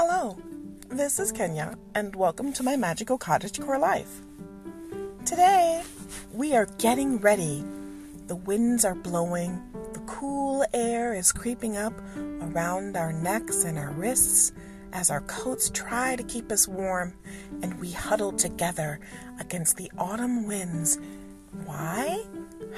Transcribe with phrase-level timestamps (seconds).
[0.00, 0.38] Hello,
[0.90, 4.20] this is Kenya, and welcome to my magical cottagecore life.
[5.24, 5.82] Today,
[6.32, 7.64] we are getting ready.
[8.28, 9.60] The winds are blowing,
[9.94, 14.52] the cool air is creeping up around our necks and our wrists
[14.92, 17.12] as our coats try to keep us warm,
[17.60, 19.00] and we huddle together
[19.40, 20.96] against the autumn winds.
[21.64, 22.07] Why?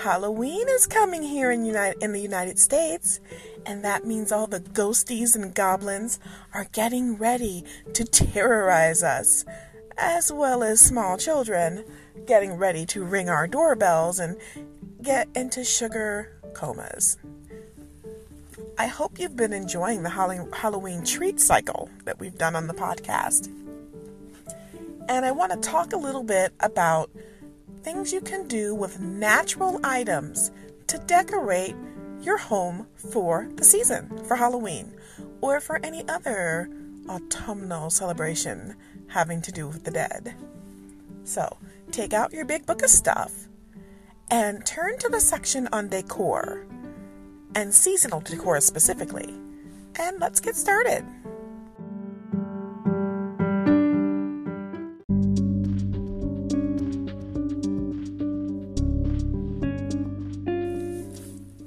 [0.00, 3.20] Halloween is coming here in, United, in the United States,
[3.66, 6.18] and that means all the ghosties and goblins
[6.54, 9.44] are getting ready to terrorize us,
[9.98, 11.84] as well as small children
[12.26, 14.38] getting ready to ring our doorbells and
[15.02, 17.18] get into sugar comas.
[18.78, 20.08] I hope you've been enjoying the
[20.54, 23.48] Halloween treat cycle that we've done on the podcast.
[25.10, 27.10] And I want to talk a little bit about
[27.82, 30.50] things you can do with natural items
[30.86, 31.74] to decorate
[32.20, 34.92] your home for the season, for Halloween,
[35.40, 36.68] or for any other
[37.08, 38.76] autumnal celebration
[39.08, 40.34] having to do with the dead.
[41.24, 41.56] So,
[41.90, 43.48] take out your big book of stuff
[44.30, 46.66] and turn to the section on decor
[47.54, 49.34] and seasonal decor specifically.
[49.98, 51.04] And let's get started.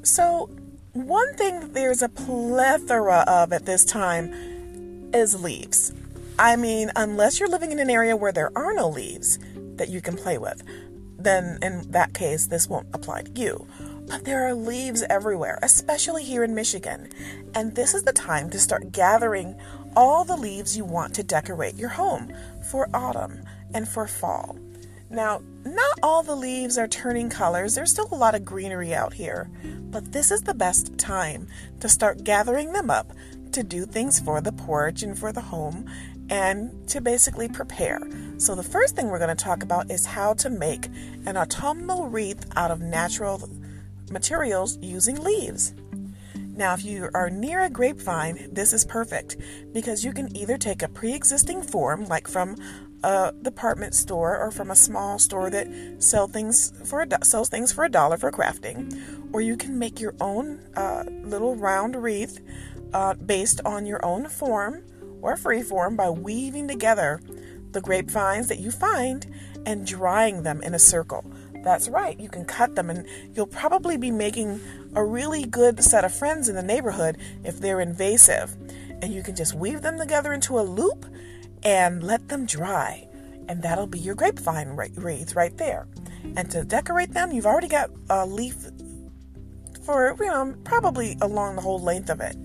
[0.03, 0.49] So,
[0.91, 5.93] one thing that there's a plethora of at this time is leaves.
[6.37, 9.39] I mean, unless you're living in an area where there are no leaves
[9.77, 10.61] that you can play with,
[11.17, 13.65] then in that case, this won't apply to you.
[14.07, 17.07] But there are leaves everywhere, especially here in Michigan.
[17.55, 19.55] And this is the time to start gathering
[19.95, 22.33] all the leaves you want to decorate your home
[22.69, 23.41] for autumn
[23.73, 24.57] and for fall.
[25.13, 29.13] Now, not all the leaves are turning colors, there's still a lot of greenery out
[29.13, 29.47] here,
[29.91, 31.47] but this is the best time
[31.81, 33.13] to start gathering them up
[33.51, 35.87] to do things for the porch and for the home
[36.31, 38.01] and to basically prepare.
[38.39, 40.87] So, the first thing we're going to talk about is how to make
[41.27, 43.47] an autumnal wreath out of natural
[44.09, 45.75] materials using leaves.
[46.55, 49.37] Now, if you are near a grapevine, this is perfect
[49.73, 52.55] because you can either take a pre existing form, like from
[53.03, 55.67] a department store or from a small store that
[55.99, 59.99] sell things for a, sells things for a dollar for crafting, or you can make
[59.99, 62.39] your own uh, little round wreath
[62.93, 64.83] uh, based on your own form
[65.21, 67.19] or free form by weaving together
[67.71, 69.33] the grapevines that you find
[69.65, 71.25] and drying them in a circle.
[71.63, 74.59] That's right, you can cut them, and you'll probably be making
[74.95, 78.55] a really good set of friends in the neighborhood if they're invasive.
[79.01, 81.05] And you can just weave them together into a loop
[81.63, 83.07] and let them dry.
[83.47, 85.87] And that'll be your grapevine wreath right there.
[86.35, 88.55] And to decorate them, you've already got a leaf
[89.85, 92.37] for, you know, probably along the whole length of it.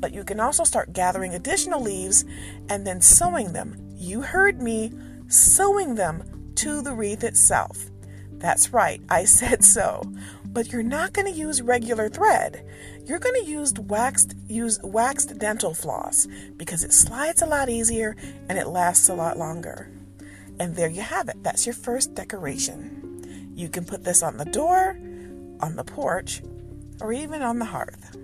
[0.00, 2.24] But you can also start gathering additional leaves
[2.68, 3.76] and then sewing them.
[3.94, 4.92] You heard me,
[5.28, 7.90] sewing them to the wreath itself.
[8.32, 10.02] That's right, I said sew.
[10.52, 12.66] But you're not going to use regular thread.
[13.06, 18.16] You're going to use waxed use waxed dental floss because it slides a lot easier
[18.48, 19.90] and it lasts a lot longer.
[20.58, 21.42] And there you have it.
[21.42, 23.52] That's your first decoration.
[23.54, 24.98] You can put this on the door,
[25.60, 26.42] on the porch,
[27.00, 28.16] or even on the hearth.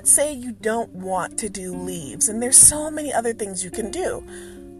[0.00, 3.70] Let's say you don't want to do leaves, and there's so many other things you
[3.70, 4.24] can do.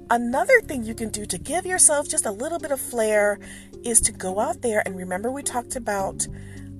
[0.08, 3.38] Another thing you can do to give yourself just a little bit of flair
[3.84, 6.26] is to go out there and remember we talked about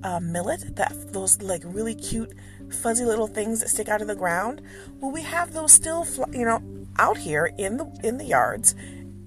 [0.03, 2.33] uh, millet, that those like really cute
[2.81, 4.59] fuzzy little things that stick out of the ground.
[4.99, 6.63] Well, we have those still, you know,
[6.97, 8.73] out here in the in the yards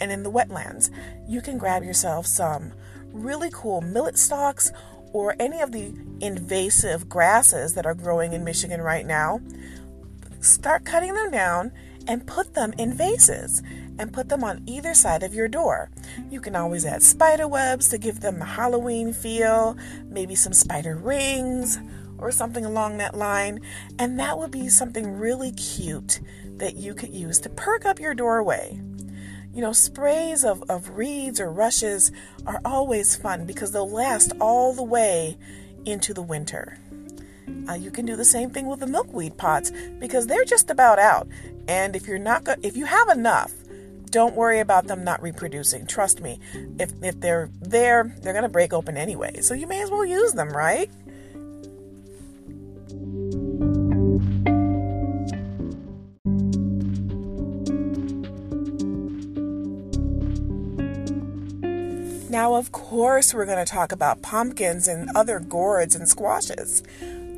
[0.00, 0.91] and in the wetlands.
[1.28, 2.72] You can grab yourself some
[3.12, 4.72] really cool millet stalks
[5.14, 9.41] or any of the invasive grasses that are growing in Michigan right now,
[10.41, 11.72] start cutting them down
[12.06, 13.62] and put them in vases
[13.99, 15.88] and put them on either side of your door.
[16.31, 20.96] You can always add spider webs to give them a Halloween feel, maybe some spider
[20.96, 21.78] rings
[22.19, 23.61] or something along that line,
[23.99, 26.20] and that would be something really cute
[26.56, 28.81] that you could use to perk up your doorway.
[29.54, 32.10] You know, sprays of, of reeds or rushes
[32.44, 35.38] are always fun because they'll last all the way
[35.84, 36.78] into the winter.
[37.68, 40.98] Uh, you can do the same thing with the milkweed pods because they're just about
[40.98, 41.28] out.
[41.68, 43.52] And if you're not go- if you have enough,
[44.10, 45.86] don't worry about them not reproducing.
[45.86, 46.38] Trust me,
[46.78, 49.40] if if they're there, they're gonna break open anyway.
[49.40, 50.90] So you may as well use them, right?
[62.34, 66.82] Now, of course, we're going to talk about pumpkins and other gourds and squashes.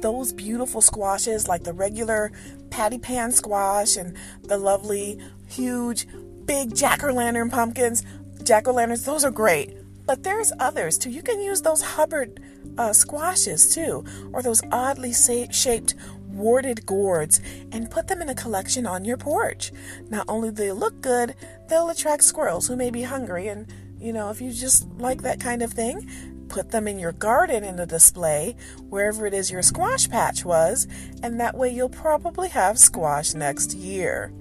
[0.00, 2.32] Those beautiful squashes, like the regular
[2.70, 6.06] patty pan squash and the lovely, huge,
[6.46, 8.04] big jack o' lantern pumpkins,
[8.42, 9.76] jack o' lanterns, those are great.
[10.06, 11.10] But there's others too.
[11.10, 12.40] You can use those Hubbard
[12.78, 14.02] uh, squashes too,
[14.32, 15.94] or those oddly shaped
[16.26, 19.72] warted gourds and put them in a collection on your porch.
[20.08, 21.34] Not only do they look good,
[21.68, 23.48] they'll attract squirrels who may be hungry.
[23.48, 23.70] And,
[24.00, 26.08] you know, if you just like that kind of thing,
[26.48, 28.56] put them in your garden in a display
[28.88, 30.86] wherever it is your squash patch was,
[31.22, 34.32] and that way you'll probably have squash next year.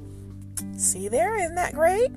[0.78, 2.12] See there, isn't that great?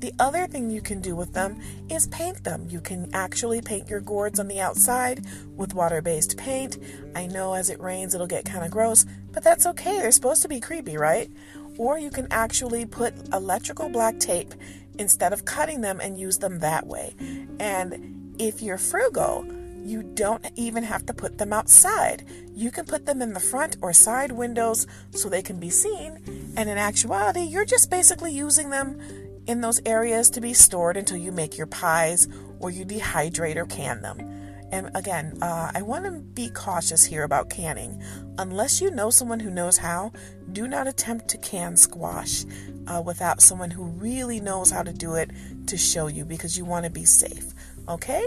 [0.00, 2.66] The other thing you can do with them is paint them.
[2.68, 5.24] You can actually paint your gourds on the outside
[5.56, 6.78] with water based paint.
[7.14, 9.98] I know as it rains it'll get kind of gross, but that's okay.
[9.98, 11.30] They're supposed to be creepy, right?
[11.78, 14.54] Or you can actually put electrical black tape
[14.98, 17.14] instead of cutting them and use them that way.
[17.58, 19.46] And if you're frugal,
[19.84, 22.24] you don't even have to put them outside.
[22.54, 26.52] You can put them in the front or side windows so they can be seen.
[26.56, 29.00] And in actuality, you're just basically using them
[29.46, 32.28] in those areas to be stored until you make your pies
[32.60, 34.41] or you dehydrate or can them.
[34.72, 38.02] And again, uh, I want to be cautious here about canning.
[38.38, 40.12] Unless you know someone who knows how,
[40.50, 42.44] do not attempt to can squash
[42.86, 45.30] uh, without someone who really knows how to do it
[45.66, 47.52] to show you because you want to be safe.
[47.86, 48.26] Okay?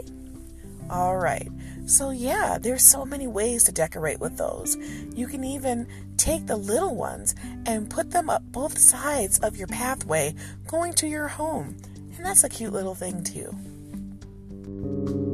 [0.89, 1.49] All right.
[1.87, 4.77] So, yeah, there's so many ways to decorate with those.
[5.15, 5.87] You can even
[6.17, 7.33] take the little ones
[7.65, 10.35] and put them up both sides of your pathway
[10.67, 11.75] going to your home.
[12.15, 15.24] And that's a cute little thing, too.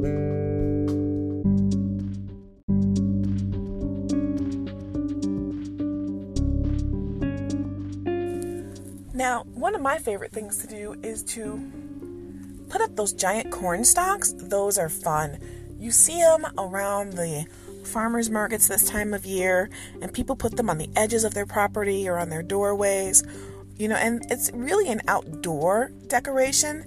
[9.44, 11.70] One of my favorite things to do is to
[12.68, 14.32] put up those giant corn stalks.
[14.36, 15.38] Those are fun
[15.82, 17.44] you see them around the
[17.84, 19.68] farmers markets this time of year,
[20.00, 23.24] and people put them on the edges of their property or on their doorways.
[23.76, 26.84] You know, and it's really an outdoor decoration,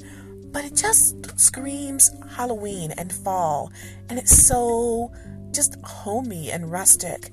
[0.54, 3.70] but it just screams Halloween and fall,
[4.08, 5.12] and it's so
[5.52, 7.32] just homey and rustic.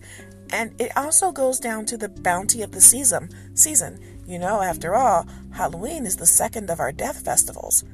[0.53, 3.31] And it also goes down to the bounty of the season.
[3.55, 7.85] Season, you know, after all, Halloween is the second of our death festivals.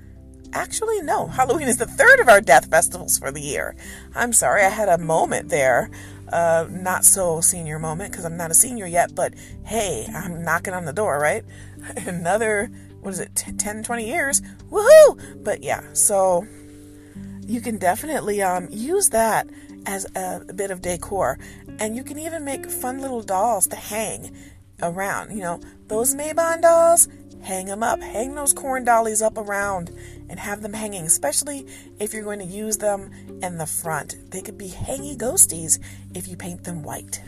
[0.52, 1.26] Actually, no.
[1.38, 3.76] Halloween is the third of our death festivals for the year.
[4.14, 5.90] I'm sorry, I had a moment there.
[6.32, 9.34] Uh, not so senior moment because I'm not a senior yet, but
[9.64, 11.42] hey, I'm knocking on the door, right?
[12.06, 12.70] Another,
[13.00, 14.42] what is it, 10, 20 years?
[14.70, 15.42] Woohoo!
[15.42, 16.46] But yeah, so
[17.46, 19.48] you can definitely um, use that
[19.86, 21.38] as a, a bit of decor.
[21.78, 24.36] And you can even make fun little dolls to hang
[24.82, 25.30] around.
[25.34, 27.08] You know, those Mabon dolls,
[27.42, 28.00] hang them up.
[28.00, 29.90] Hang those corn dollies up around
[30.28, 31.66] and have them hanging, especially
[31.98, 33.10] if you're going to use them
[33.42, 34.30] in the front.
[34.30, 35.78] They could be hangy ghosties
[36.14, 37.22] if you paint them white.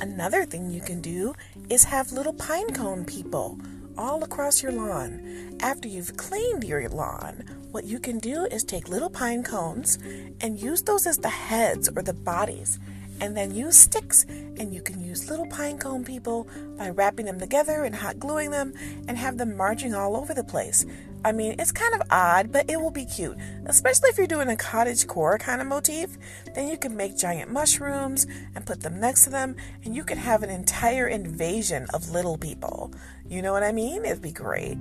[0.00, 1.34] Another thing you can do
[1.68, 3.58] is have little pine cone people
[3.96, 5.56] all across your lawn.
[5.60, 9.98] After you've cleaned your lawn, what you can do is take little pine cones
[10.40, 12.78] and use those as the heads or the bodies.
[13.20, 17.38] And then use sticks, and you can use little pine cone people by wrapping them
[17.38, 18.72] together and hot gluing them
[19.06, 20.84] and have them marching all over the place.
[21.24, 23.36] I mean, it's kind of odd, but it will be cute.
[23.66, 26.16] Especially if you're doing a cottage core kind of motif,
[26.54, 30.18] then you can make giant mushrooms and put them next to them, and you can
[30.18, 32.92] have an entire invasion of little people.
[33.28, 34.04] You know what I mean?
[34.04, 34.78] It'd be great.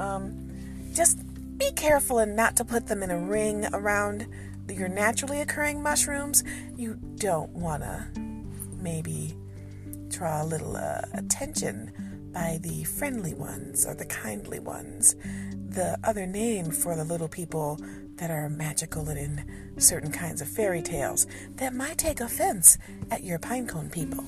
[0.00, 0.50] Um,
[0.92, 1.18] just
[1.58, 4.26] be careful and not to put them in a ring around
[4.68, 6.42] your naturally occurring mushrooms.
[6.76, 8.06] You don't want to
[8.80, 9.36] maybe
[10.08, 11.92] draw a little uh, attention
[12.34, 15.14] by the friendly ones or the kindly ones.
[15.68, 17.78] The other name for the little people
[18.16, 21.26] that are magical and in certain kinds of fairy tales
[21.56, 22.76] that might take offense
[23.10, 24.24] at your pinecone people.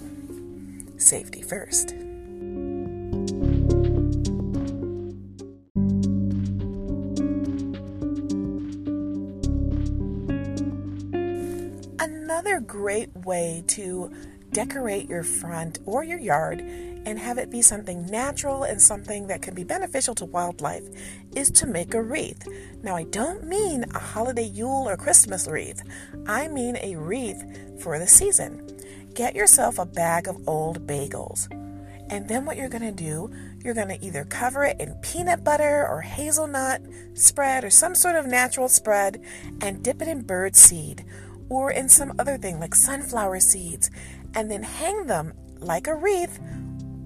[0.99, 1.93] Safety first.
[11.99, 14.11] Another great way to
[14.53, 16.65] decorate your front or your yard
[17.07, 20.83] and have it be something natural and something that can be beneficial to wildlife
[21.37, 22.47] is to make a wreath.
[22.83, 25.83] Now, I don't mean a holiday Yule or Christmas wreath,
[26.27, 27.43] I mean a wreath
[27.81, 28.77] for the season.
[29.15, 31.51] Get yourself a bag of old bagels.
[32.11, 33.31] And then what you're going to do,
[33.65, 36.83] you're going to either cover it in peanut butter or hazelnut
[37.15, 39.23] spread or some sort of natural spread
[39.61, 41.05] and dip it in bird seed
[41.49, 43.91] or in some other thing like sunflower seeds,
[44.35, 46.41] and then hang them like a wreath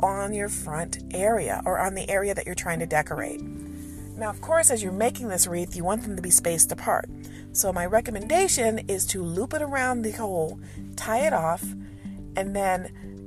[0.03, 3.41] on your front area or on the area that you're trying to decorate.
[3.41, 7.09] Now, of course, as you're making this wreath, you want them to be spaced apart.
[7.53, 10.61] So, my recommendation is to loop it around the hole,
[10.97, 11.63] tie it off,
[12.37, 13.20] and then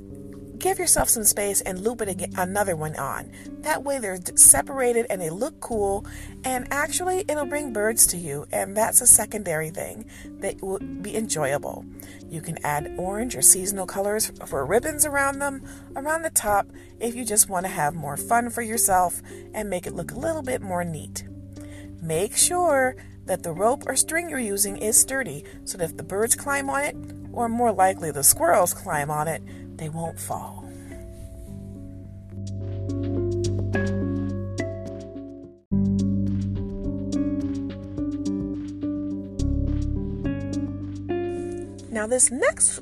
[0.58, 3.30] give yourself some space and loop it again, another one on.
[3.60, 6.06] That way they're separated and they look cool,
[6.44, 10.06] and actually it'll bring birds to you, and that's a secondary thing
[10.38, 11.84] that will be enjoyable.
[12.28, 15.62] You can add orange or seasonal colors for ribbons around them,
[15.96, 16.68] around the top,
[17.00, 20.18] if you just want to have more fun for yourself and make it look a
[20.18, 21.24] little bit more neat.
[22.00, 22.96] Make sure
[23.26, 26.68] that the rope or string you're using is sturdy so that if the birds climb
[26.68, 26.96] on it,
[27.32, 29.42] or more likely the squirrels climb on it,
[29.76, 30.64] they won't fall.
[41.90, 42.80] Now, this next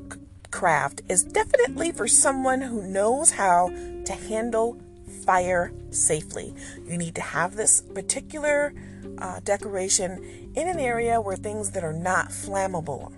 [0.51, 4.77] craft is definitely for someone who knows how to handle
[5.25, 6.53] fire safely.
[6.87, 8.73] You need to have this particular
[9.17, 13.13] uh, decoration in an area where things that are not flammable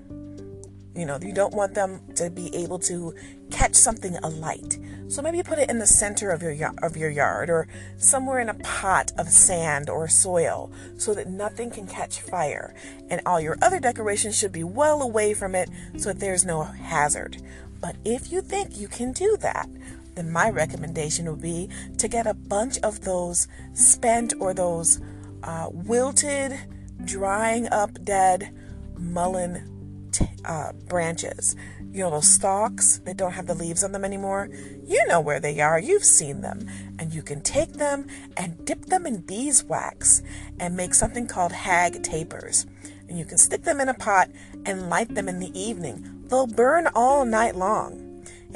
[0.96, 3.14] you know, you don't want them to be able to
[3.52, 4.80] catch something alight.
[5.08, 8.50] So maybe put it in the center of your of your yard or somewhere in
[8.50, 12.74] a pot of sand or soil so that nothing can catch fire.
[13.10, 16.64] And all your other decorations should be well away from it so that there's no
[16.64, 17.42] hazard.
[17.82, 19.70] But if you think you can do that,
[20.16, 25.02] then my recommendation would be to get a bunch of those spent or those
[25.44, 26.58] uh, wilted,
[27.04, 28.52] drying up dead
[28.98, 29.75] mullein
[30.46, 31.56] uh, branches.
[31.92, 34.50] You know, those stalks that don't have the leaves on them anymore.
[34.86, 35.80] You know where they are.
[35.80, 36.68] You've seen them.
[37.00, 40.22] And you can take them and dip them in beeswax
[40.60, 42.66] and make something called hag tapers.
[43.08, 44.30] And you can stick them in a pot
[44.66, 46.26] and light them in the evening.
[46.28, 48.06] They'll burn all night long.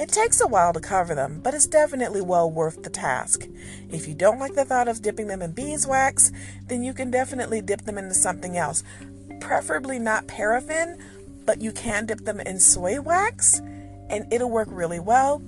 [0.00, 3.46] It takes a while to cover them, but it's definitely well worth the task.
[3.90, 6.32] If you don't like the thought of dipping them in beeswax,
[6.68, 8.82] then you can definitely dip them into something else.
[9.40, 10.98] Preferably not paraffin,
[11.44, 13.60] but you can dip them in soy wax
[14.08, 15.42] and it'll work really well.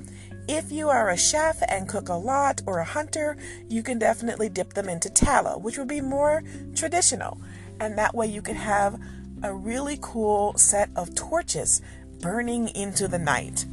[0.48, 3.36] If you are a chef and cook a lot or a hunter,
[3.68, 6.42] you can definitely dip them into tallow, which would be more
[6.74, 7.40] traditional.
[7.78, 9.00] And that way you can have
[9.42, 11.80] a really cool set of torches
[12.20, 13.66] burning into the night.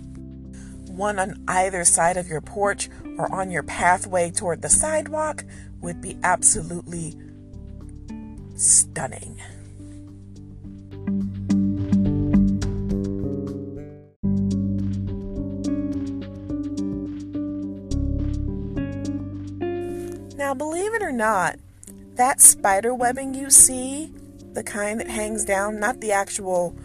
[0.88, 5.46] One on either side of your porch or on your pathway toward the sidewalk
[5.82, 7.16] would be absolutely
[8.56, 9.40] stunning.
[20.50, 21.60] Now, believe it or not,
[22.16, 24.12] that spider webbing you see,
[24.54, 26.76] the kind that hangs down, not the actual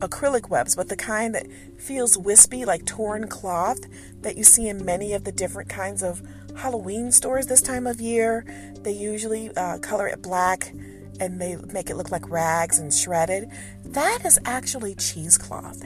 [0.00, 1.46] acrylic webs, but the kind that
[1.78, 3.78] feels wispy like torn cloth
[4.22, 6.20] that you see in many of the different kinds of
[6.56, 8.44] Halloween stores this time of year.
[8.80, 10.72] They usually uh, color it black
[11.20, 13.48] and they make it look like rags and shredded.
[13.84, 15.84] That is actually cheesecloth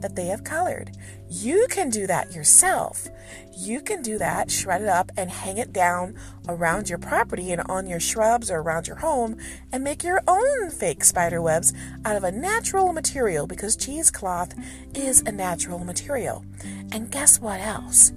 [0.00, 0.96] that they have colored.
[1.28, 3.08] You can do that yourself.
[3.56, 6.14] You can do that, shred it up, and hang it down
[6.48, 9.36] around your property and on your shrubs or around your home
[9.72, 11.72] and make your own fake spider webs
[12.04, 14.54] out of a natural material because cheesecloth
[14.94, 16.44] is a natural material.
[16.92, 18.12] And guess what else?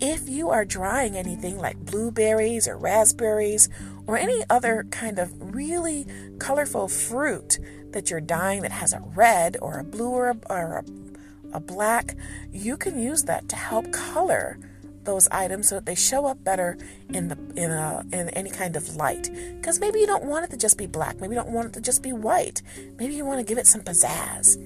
[0.00, 3.68] If you are drying anything like blueberries or raspberries
[4.06, 6.06] or any other kind of really
[6.38, 7.58] colorful fruit
[7.90, 11.07] that you're dyeing that has a red or a blue or a, or a
[11.52, 12.16] a black,
[12.52, 14.58] you can use that to help color
[15.04, 16.76] those items so that they show up better
[17.08, 19.30] in the in a in any kind of light.
[19.56, 21.72] Because maybe you don't want it to just be black, maybe you don't want it
[21.74, 22.60] to just be white.
[22.98, 24.58] Maybe you want to give it some pizzazz.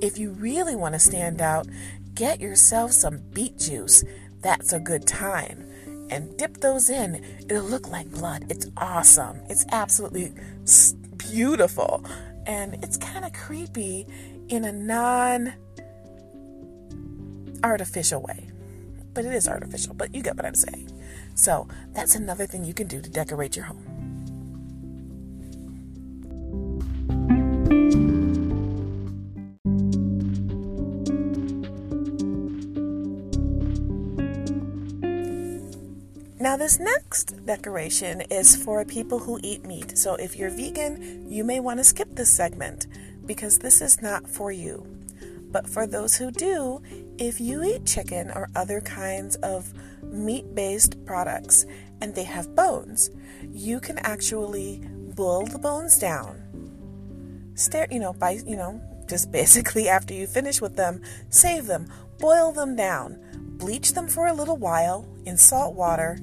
[0.00, 1.66] If you really want to stand out,
[2.14, 4.04] get yourself some beet juice.
[4.40, 5.66] That's a good time.
[6.10, 7.22] And dip those in.
[7.48, 8.46] It'll look like blood.
[8.50, 9.40] It's awesome.
[9.50, 10.32] It's absolutely
[11.16, 12.04] beautiful.
[12.46, 14.06] And it's kind of creepy
[14.48, 15.52] in a non
[17.62, 18.48] artificial way.
[19.14, 20.90] But it is artificial, but you get what I'm saying.
[21.34, 23.98] So that's another thing you can do to decorate your home.
[36.40, 39.98] Now, this next decoration is for people who eat meat.
[39.98, 42.86] So, if you're vegan, you may want to skip this segment
[43.26, 44.86] because this is not for you.
[45.50, 46.80] But for those who do,
[47.18, 49.72] if you eat chicken or other kinds of
[50.02, 51.66] meat based products
[52.00, 53.10] and they have bones,
[53.50, 54.80] you can actually
[55.14, 56.40] boil the bones down.
[57.54, 61.88] Stare, you know, by, you know, just basically after you finish with them, save them,
[62.18, 63.18] boil them down,
[63.58, 66.18] bleach them for a little while in salt water,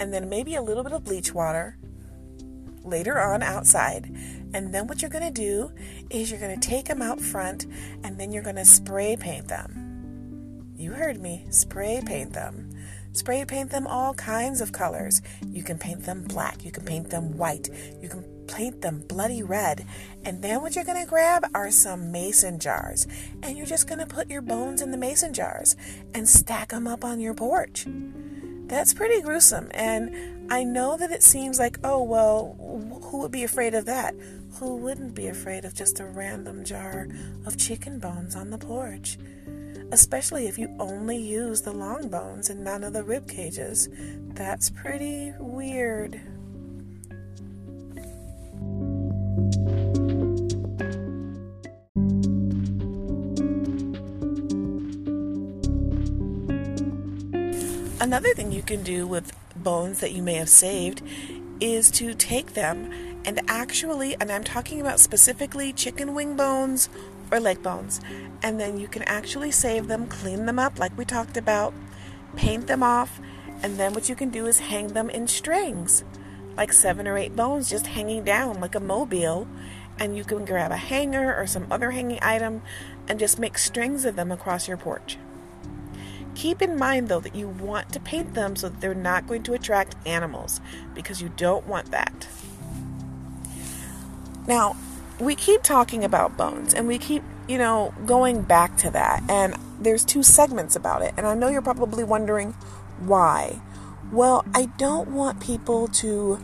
[0.00, 1.78] and then maybe a little bit of bleach water
[2.82, 4.06] later on outside.
[4.54, 5.70] And then what you're going to do
[6.10, 7.66] is you're going to take them out front
[8.02, 9.81] and then you're going to spray paint them.
[10.82, 12.68] You heard me, spray paint them.
[13.12, 15.22] Spray paint them all kinds of colors.
[15.46, 17.68] You can paint them black, you can paint them white,
[18.00, 19.86] you can paint them bloody red.
[20.24, 23.06] And then what you're going to grab are some mason jars.
[23.44, 25.76] And you're just going to put your bones in the mason jars
[26.14, 27.86] and stack them up on your porch.
[28.66, 29.70] That's pretty gruesome.
[29.74, 32.56] And I know that it seems like, oh, well,
[33.04, 34.16] who would be afraid of that?
[34.54, 37.06] Who wouldn't be afraid of just a random jar
[37.46, 39.16] of chicken bones on the porch?
[39.92, 43.90] Especially if you only use the long bones and none of the rib cages.
[44.34, 46.20] That's pretty weird.
[58.00, 61.02] Another thing you can do with bones that you may have saved
[61.60, 62.90] is to take them
[63.24, 66.88] and actually, and I'm talking about specifically chicken wing bones
[67.32, 68.00] or leg bones.
[68.42, 71.74] And then you can actually save them, clean them up like we talked about,
[72.36, 73.20] paint them off,
[73.62, 76.04] and then what you can do is hang them in strings,
[76.56, 79.46] like seven or eight bones just hanging down like a mobile.
[79.98, 82.62] And you can grab a hanger or some other hanging item
[83.08, 85.16] and just make strings of them across your porch.
[86.34, 89.42] Keep in mind though that you want to paint them so that they're not going
[89.44, 90.60] to attract animals
[90.94, 92.26] because you don't want that.
[94.48, 94.76] Now,
[95.22, 99.22] we keep talking about bones and we keep, you know, going back to that.
[99.28, 101.14] And there's two segments about it.
[101.16, 102.52] And I know you're probably wondering
[102.98, 103.60] why.
[104.10, 106.38] Well, I don't want people to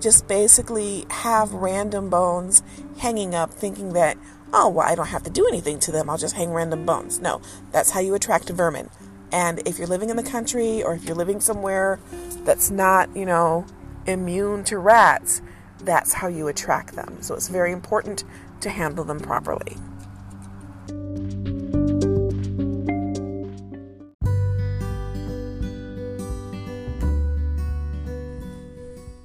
[0.00, 2.62] just basically have random bones
[2.98, 4.18] hanging up thinking that,
[4.52, 6.10] oh, well, I don't have to do anything to them.
[6.10, 7.20] I'll just hang random bones.
[7.20, 8.90] No, that's how you attract vermin.
[9.30, 12.00] And if you're living in the country or if you're living somewhere
[12.44, 13.64] that's not, you know,
[14.06, 15.40] immune to rats,
[15.84, 17.18] that's how you attract them.
[17.20, 18.24] So it's very important
[18.60, 19.76] to handle them properly.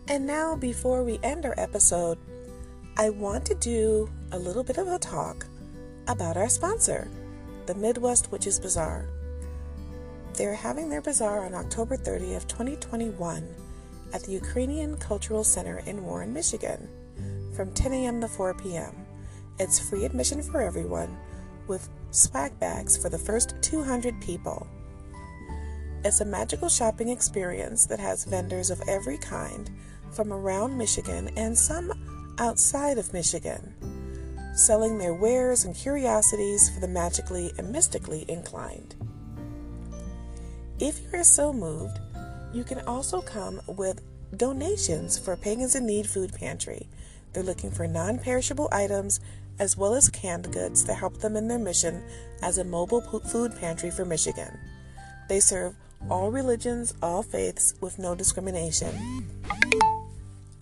[0.10, 2.17] And now, before we end our episode,
[2.98, 5.46] I want to do a little bit of a talk
[6.08, 7.08] about our sponsor,
[7.67, 9.06] the Midwest Witches Bazaar.
[10.34, 13.66] They're having their bazaar on October 30th, 2021
[14.13, 16.89] at the Ukrainian Cultural Center in Warren, Michigan,
[17.56, 18.22] from 10 a.m.
[18.22, 19.06] to 4 p.m.
[19.60, 21.17] It's free admission for everyone
[21.67, 24.67] with swag bags for the first 200 people.
[26.04, 29.70] It's a magical shopping experience that has vendors of every kind
[30.12, 31.91] from around Michigan and some
[32.39, 33.74] outside of Michigan,
[34.56, 38.96] selling their wares and curiosities for the magically and mystically inclined.
[40.80, 42.00] If you are so moved,
[42.58, 44.02] you can also come with
[44.36, 46.88] donations for Pagans in Need Food Pantry.
[47.32, 49.20] They're looking for non perishable items
[49.60, 52.04] as well as canned goods to help them in their mission
[52.41, 54.58] as a mobile food pantry for Michigan.
[55.30, 55.76] They serve
[56.10, 59.28] all religions, all faiths, with no discrimination.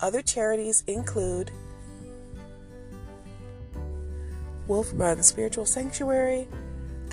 [0.00, 1.50] Other charities include
[4.66, 6.46] Wolf Run Spiritual Sanctuary,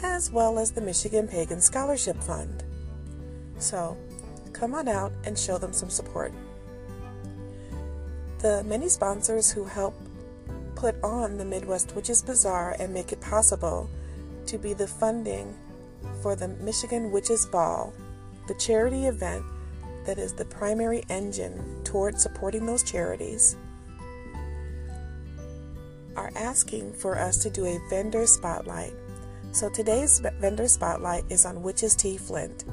[0.01, 2.63] as well as the Michigan Pagan Scholarship Fund.
[3.59, 3.97] So,
[4.53, 6.31] come on out and show them some support.
[8.39, 9.95] The many sponsors who help
[10.75, 13.89] put on the Midwest Witches Bazaar and make it possible
[14.47, 15.57] to be the funding
[16.21, 17.93] for the Michigan Witches Ball,
[18.47, 19.43] the charity event
[20.05, 23.55] that is the primary engine toward supporting those charities,
[26.15, 28.93] are asking for us to do a vendor spotlight.
[29.51, 32.65] So today's vendor spotlight is on Witches Tea Flint.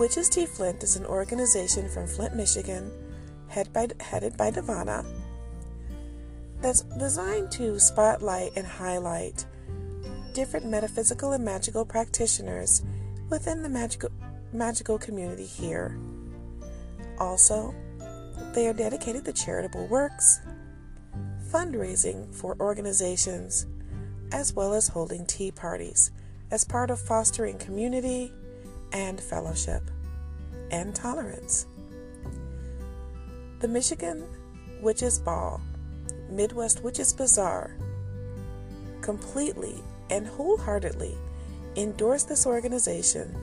[0.00, 2.90] Witches Tea Flint is an organization from Flint, Michigan,
[3.48, 5.04] head by, headed by Devana,
[6.62, 9.44] that's designed to spotlight and highlight
[10.32, 12.82] different metaphysical and magical practitioners
[13.28, 14.08] within the magical,
[14.54, 16.00] magical community here.
[17.18, 17.74] Also,
[18.54, 20.40] they are dedicated to charitable works,
[21.52, 23.66] fundraising for organizations,
[24.32, 26.10] as well as holding tea parties
[26.50, 28.32] as part of fostering community
[28.92, 29.82] and fellowship
[30.70, 31.66] and tolerance.
[33.60, 34.24] The Michigan
[34.80, 35.60] Witches Ball,
[36.30, 37.76] Midwest Witches Bazaar,
[39.02, 41.16] completely and wholeheartedly
[41.76, 43.34] endorse this organization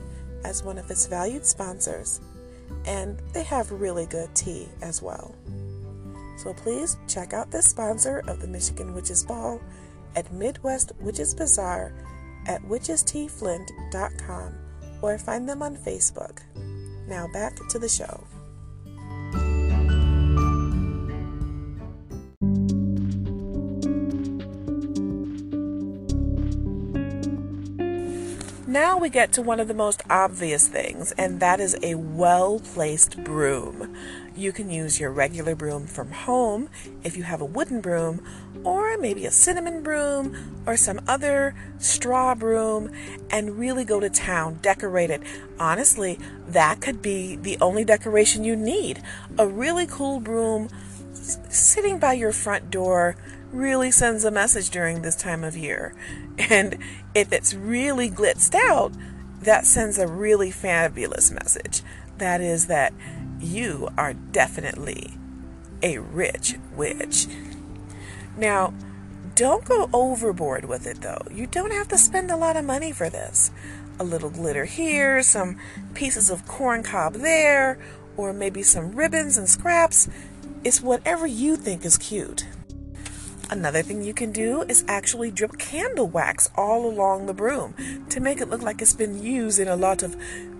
[0.44, 2.20] as one of its valued sponsors,
[2.84, 5.34] and they have really good tea as well.
[6.36, 9.60] So please check out this sponsor of the Michigan Witches Ball
[10.14, 11.92] at Midwest Witches Bazaar
[12.46, 14.54] at witchesteaflint.com
[15.02, 16.40] or find them on Facebook.
[17.08, 18.24] Now back to the show.
[28.68, 32.60] Now we get to one of the most obvious things, and that is a well
[32.60, 33.96] placed broom.
[34.38, 36.68] You can use your regular broom from home
[37.02, 38.24] if you have a wooden broom,
[38.62, 42.92] or maybe a cinnamon broom or some other straw broom,
[43.30, 45.24] and really go to town, decorate it.
[45.58, 49.02] Honestly, that could be the only decoration you need.
[49.38, 50.68] A really cool broom
[51.12, 53.16] sitting by your front door
[53.50, 55.96] really sends a message during this time of year.
[56.48, 56.78] And
[57.16, 58.92] if it's really glitzed out,
[59.40, 61.82] that sends a really fabulous message.
[62.18, 62.92] That is that
[63.40, 65.14] you are definitely
[65.82, 67.26] a rich witch.
[68.36, 68.74] Now,
[69.34, 71.22] don't go overboard with it though.
[71.30, 73.52] You don't have to spend a lot of money for this.
[74.00, 75.58] A little glitter here, some
[75.94, 77.78] pieces of corn cob there,
[78.16, 80.08] or maybe some ribbons and scraps.
[80.64, 82.46] It's whatever you think is cute.
[83.50, 87.74] Another thing you can do is actually drip candle wax all along the broom
[88.10, 90.16] to make it look like it's been used in a lot of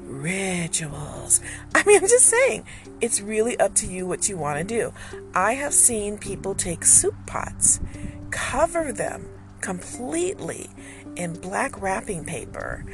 [0.09, 1.40] rituals.
[1.75, 2.64] I mean, I'm just saying,
[3.01, 4.92] it's really up to you what you want to do.
[5.35, 7.81] I have seen people take soup pots,
[8.31, 9.29] cover them
[9.61, 10.71] completely
[11.16, 12.85] in black wrapping paper,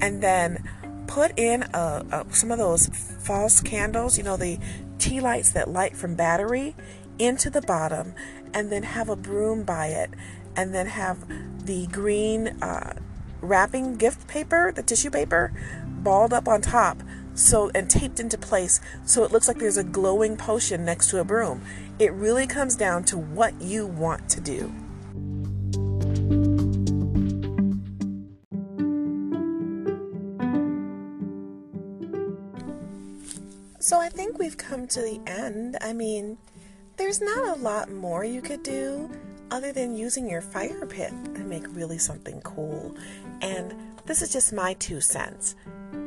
[0.00, 0.68] and then
[1.06, 4.58] put in a, a, some of those false candles, you know, the
[4.98, 6.74] tea lights that light from battery,
[7.18, 8.14] into the bottom
[8.54, 10.10] and then have a broom by it,
[10.56, 11.26] and then have
[11.66, 12.94] the green uh,
[13.40, 15.52] wrapping gift paper, the tissue paper,
[16.04, 17.02] balled up on top,
[17.34, 21.18] so and taped into place, so it looks like there's a glowing potion next to
[21.18, 21.62] a broom.
[21.98, 24.72] It really comes down to what you want to do.
[33.80, 35.76] So I think we've come to the end.
[35.82, 36.38] I mean,
[36.96, 39.10] there's not a lot more you could do
[39.50, 42.96] other than using your fire pit to make really something cool.
[43.42, 43.74] And
[44.06, 45.54] this is just my two cents,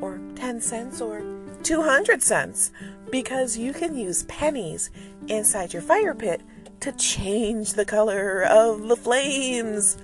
[0.02, 1.24] or 10 cents, or
[1.64, 2.72] 200 cents,
[3.12, 4.90] because you can use pennies
[5.28, 6.42] inside your fire pit
[6.80, 9.98] to change the color of the flames.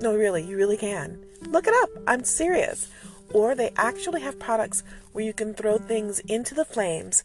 [0.00, 1.24] No, really, you really can.
[1.48, 1.90] Look it up.
[2.06, 2.88] I'm serious.
[3.32, 7.24] Or they actually have products where you can throw things into the flames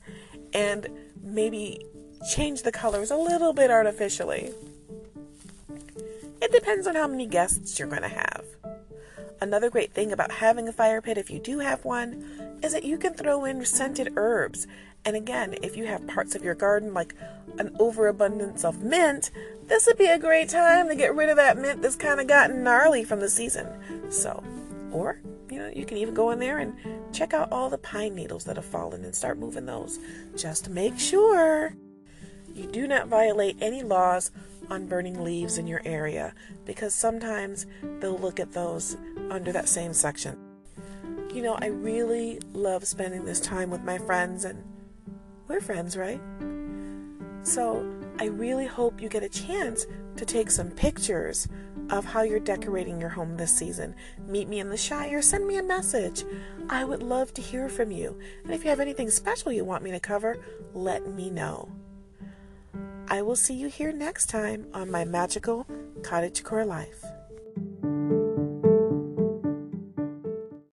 [0.54, 0.88] and
[1.22, 1.86] maybe
[2.32, 4.52] change the colors a little bit artificially.
[6.42, 8.44] It depends on how many guests you're going to have.
[9.44, 12.86] Another great thing about having a fire pit, if you do have one, is that
[12.86, 14.68] you can throw in scented herbs.
[15.04, 17.14] And again, if you have parts of your garden like
[17.60, 19.32] an overabundance of mint,
[19.68, 22.28] this would be a great time to get rid of that mint that's kind of
[22.28, 23.68] gotten gnarly from the season.
[24.10, 24.42] So,
[24.94, 25.20] or
[25.52, 26.74] you know, you can even go in there and
[27.12, 30.00] check out all the pine needles that have fallen and start moving those.
[30.38, 31.76] Just make sure
[32.56, 34.32] you do not violate any laws
[34.70, 36.34] on burning leaves in your area
[36.66, 37.66] because sometimes
[38.00, 38.96] they'll look at those
[39.32, 40.38] under that same section.
[41.34, 44.64] You know, I really love spending this time with my friends, and
[45.48, 46.22] we're friends, right?
[47.44, 47.86] So
[48.20, 51.48] I really hope you get a chance to take some pictures
[51.90, 53.96] of how you're decorating your home this season.
[54.28, 56.24] Meet me in the Shire, send me a message.
[56.70, 58.18] I would love to hear from you.
[58.44, 60.38] And if you have anything special you want me to cover,
[60.74, 61.70] let me know.
[63.08, 65.68] I will see you here next time on my magical
[66.02, 67.04] cottagecore life.